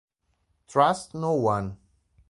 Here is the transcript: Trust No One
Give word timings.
Trust 0.67 1.13
No 1.13 1.31
One 1.35 1.77